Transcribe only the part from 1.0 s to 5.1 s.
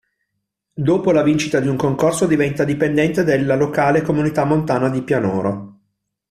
la vincita di un concorso diventa dipendente della locale Comunità montana di